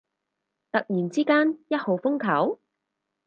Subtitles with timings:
[0.71, 2.59] 突然之間一號風球？